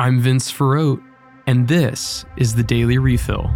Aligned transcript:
I'm 0.00 0.18
Vince 0.18 0.50
Ferrote, 0.50 1.02
and 1.46 1.68
this 1.68 2.24
is 2.38 2.54
the 2.54 2.62
Daily 2.62 2.96
Refill. 2.96 3.50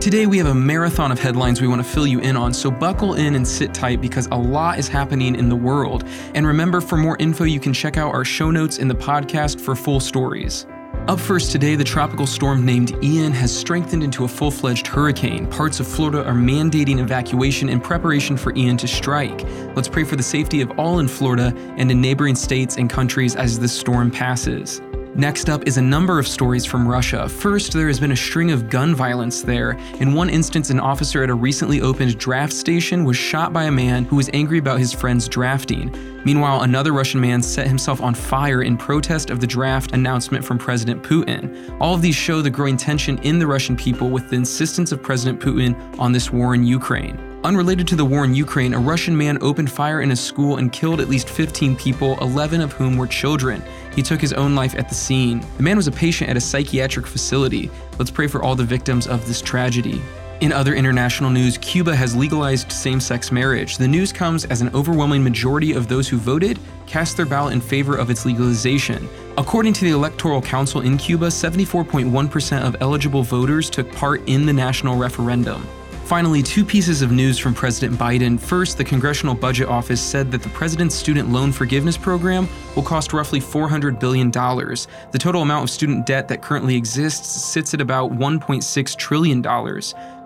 Today, 0.00 0.26
we 0.26 0.38
have 0.38 0.46
a 0.46 0.54
marathon 0.54 1.10
of 1.10 1.18
headlines 1.18 1.60
we 1.60 1.66
want 1.66 1.84
to 1.84 1.88
fill 1.88 2.06
you 2.06 2.20
in 2.20 2.36
on, 2.36 2.54
so 2.54 2.70
buckle 2.70 3.14
in 3.14 3.34
and 3.34 3.46
sit 3.46 3.74
tight 3.74 4.00
because 4.00 4.28
a 4.28 4.36
lot 4.36 4.78
is 4.78 4.86
happening 4.86 5.34
in 5.34 5.48
the 5.48 5.56
world. 5.56 6.04
And 6.36 6.46
remember, 6.46 6.80
for 6.80 6.96
more 6.96 7.16
info, 7.18 7.42
you 7.42 7.58
can 7.58 7.72
check 7.72 7.96
out 7.96 8.14
our 8.14 8.24
show 8.24 8.52
notes 8.52 8.78
in 8.78 8.86
the 8.86 8.94
podcast 8.94 9.60
for 9.60 9.74
full 9.74 9.98
stories. 9.98 10.64
Up 11.08 11.18
first 11.18 11.50
today, 11.50 11.74
the 11.74 11.82
tropical 11.82 12.26
storm 12.26 12.64
named 12.64 12.96
Ian 13.02 13.32
has 13.32 13.56
strengthened 13.56 14.04
into 14.04 14.24
a 14.24 14.28
full 14.28 14.50
fledged 14.50 14.86
hurricane. 14.86 15.46
Parts 15.48 15.80
of 15.80 15.88
Florida 15.88 16.24
are 16.24 16.34
mandating 16.34 17.00
evacuation 17.00 17.68
in 17.68 17.80
preparation 17.80 18.36
for 18.36 18.54
Ian 18.54 18.76
to 18.76 18.86
strike. 18.86 19.42
Let's 19.74 19.88
pray 19.88 20.04
for 20.04 20.14
the 20.14 20.22
safety 20.22 20.60
of 20.60 20.70
all 20.78 21.00
in 21.00 21.08
Florida 21.08 21.52
and 21.76 21.90
in 21.90 22.00
neighboring 22.00 22.36
states 22.36 22.76
and 22.76 22.88
countries 22.88 23.34
as 23.34 23.58
this 23.58 23.72
storm 23.72 24.10
passes. 24.10 24.80
Next 25.16 25.50
up 25.50 25.66
is 25.66 25.76
a 25.76 25.82
number 25.82 26.20
of 26.20 26.28
stories 26.28 26.64
from 26.64 26.86
Russia. 26.86 27.28
First, 27.28 27.72
there 27.72 27.88
has 27.88 27.98
been 27.98 28.12
a 28.12 28.16
string 28.16 28.52
of 28.52 28.70
gun 28.70 28.94
violence 28.94 29.42
there. 29.42 29.72
In 29.98 30.14
one 30.14 30.30
instance, 30.30 30.70
an 30.70 30.78
officer 30.78 31.24
at 31.24 31.30
a 31.30 31.34
recently 31.34 31.80
opened 31.80 32.16
draft 32.16 32.52
station 32.52 33.04
was 33.04 33.16
shot 33.16 33.52
by 33.52 33.64
a 33.64 33.72
man 33.72 34.04
who 34.04 34.14
was 34.14 34.30
angry 34.32 34.58
about 34.58 34.78
his 34.78 34.92
friend's 34.92 35.28
drafting. 35.28 35.92
Meanwhile, 36.24 36.62
another 36.62 36.92
Russian 36.92 37.20
man 37.20 37.42
set 37.42 37.66
himself 37.66 38.00
on 38.00 38.14
fire 38.14 38.62
in 38.62 38.76
protest 38.76 39.30
of 39.30 39.40
the 39.40 39.48
draft 39.48 39.92
announcement 39.94 40.44
from 40.44 40.58
President 40.58 41.02
Putin. 41.02 41.76
All 41.80 41.94
of 41.94 42.02
these 42.02 42.14
show 42.14 42.40
the 42.40 42.48
growing 42.48 42.76
tension 42.76 43.18
in 43.18 43.40
the 43.40 43.46
Russian 43.48 43.76
people 43.76 44.10
with 44.10 44.28
the 44.30 44.36
insistence 44.36 44.92
of 44.92 45.02
President 45.02 45.40
Putin 45.40 45.98
on 45.98 46.12
this 46.12 46.30
war 46.30 46.54
in 46.54 46.64
Ukraine. 46.64 47.18
Unrelated 47.42 47.88
to 47.88 47.96
the 47.96 48.04
war 48.04 48.24
in 48.24 48.34
Ukraine, 48.34 48.74
a 48.74 48.78
Russian 48.78 49.16
man 49.16 49.38
opened 49.42 49.72
fire 49.72 50.02
in 50.02 50.10
a 50.10 50.16
school 50.16 50.58
and 50.58 50.70
killed 50.70 51.00
at 51.00 51.08
least 51.08 51.28
15 51.28 51.74
people, 51.74 52.18
11 52.20 52.60
of 52.60 52.72
whom 52.74 52.98
were 52.98 53.06
children. 53.06 53.62
He 53.94 54.02
took 54.02 54.20
his 54.20 54.32
own 54.32 54.54
life 54.54 54.74
at 54.76 54.88
the 54.88 54.94
scene. 54.94 55.44
The 55.56 55.62
man 55.62 55.76
was 55.76 55.86
a 55.86 55.92
patient 55.92 56.30
at 56.30 56.36
a 56.36 56.40
psychiatric 56.40 57.06
facility. 57.06 57.70
Let's 57.98 58.10
pray 58.10 58.26
for 58.26 58.42
all 58.42 58.54
the 58.54 58.64
victims 58.64 59.06
of 59.06 59.26
this 59.26 59.42
tragedy. 59.42 60.00
In 60.40 60.52
other 60.52 60.74
international 60.74 61.28
news, 61.28 61.58
Cuba 61.58 61.94
has 61.94 62.16
legalized 62.16 62.72
same 62.72 62.98
sex 62.98 63.30
marriage. 63.30 63.76
The 63.76 63.86
news 63.86 64.10
comes 64.10 64.46
as 64.46 64.62
an 64.62 64.74
overwhelming 64.74 65.22
majority 65.22 65.72
of 65.72 65.86
those 65.86 66.08
who 66.08 66.16
voted 66.16 66.58
cast 66.86 67.16
their 67.16 67.26
ballot 67.26 67.52
in 67.52 67.60
favor 67.60 67.94
of 67.94 68.08
its 68.08 68.24
legalization. 68.24 69.06
According 69.36 69.74
to 69.74 69.84
the 69.84 69.90
Electoral 69.90 70.40
Council 70.40 70.80
in 70.80 70.96
Cuba, 70.96 71.26
74.1% 71.26 72.62
of 72.62 72.76
eligible 72.80 73.22
voters 73.22 73.68
took 73.68 73.92
part 73.92 74.26
in 74.26 74.46
the 74.46 74.52
national 74.52 74.96
referendum. 74.96 75.66
Finally, 76.10 76.42
two 76.42 76.64
pieces 76.64 77.02
of 77.02 77.12
news 77.12 77.38
from 77.38 77.54
President 77.54 77.96
Biden. 77.96 78.36
First, 78.36 78.76
the 78.76 78.82
Congressional 78.82 79.32
Budget 79.32 79.68
Office 79.68 80.00
said 80.00 80.32
that 80.32 80.42
the 80.42 80.48
president's 80.48 80.96
student 80.96 81.28
loan 81.28 81.52
forgiveness 81.52 81.96
program 81.96 82.48
will 82.74 82.82
cost 82.82 83.12
roughly 83.12 83.38
$400 83.38 84.00
billion. 84.00 84.28
The 84.28 85.18
total 85.20 85.42
amount 85.42 85.62
of 85.62 85.70
student 85.70 86.06
debt 86.06 86.26
that 86.26 86.42
currently 86.42 86.74
exists 86.74 87.28
sits 87.28 87.74
at 87.74 87.80
about 87.80 88.10
$1.6 88.10 88.96
trillion. 88.96 89.40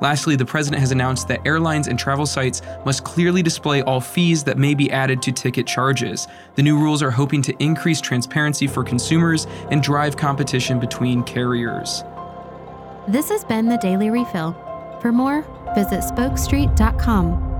Lastly, 0.00 0.36
the 0.36 0.46
president 0.46 0.80
has 0.80 0.90
announced 0.90 1.28
that 1.28 1.46
airlines 1.46 1.86
and 1.86 1.98
travel 1.98 2.24
sites 2.24 2.62
must 2.86 3.04
clearly 3.04 3.42
display 3.42 3.82
all 3.82 4.00
fees 4.00 4.42
that 4.44 4.56
may 4.56 4.72
be 4.72 4.90
added 4.90 5.20
to 5.20 5.32
ticket 5.32 5.66
charges. 5.66 6.26
The 6.54 6.62
new 6.62 6.78
rules 6.78 7.02
are 7.02 7.10
hoping 7.10 7.42
to 7.42 7.54
increase 7.62 8.00
transparency 8.00 8.66
for 8.66 8.84
consumers 8.84 9.46
and 9.70 9.82
drive 9.82 10.16
competition 10.16 10.80
between 10.80 11.22
carriers. 11.24 12.02
This 13.06 13.28
has 13.28 13.44
been 13.44 13.68
the 13.68 13.76
Daily 13.76 14.08
Refill. 14.08 14.63
For 15.04 15.12
more, 15.12 15.42
visit 15.74 16.00
spokestreet.com. 16.00 17.53